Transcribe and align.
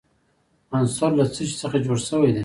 عنصر 0.77 1.09
له 1.19 1.25
څه 1.33 1.41
شي 1.49 1.55
څخه 1.63 1.77
جوړ 1.85 1.97
شوی 2.09 2.31
دی. 2.35 2.39